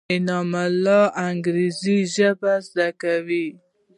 [0.15, 3.47] انعام الله انګرېزي ژبه زده کوي.